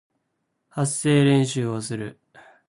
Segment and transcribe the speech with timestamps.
[0.69, 2.19] 発声練習をする